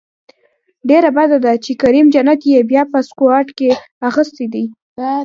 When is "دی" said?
4.53-4.63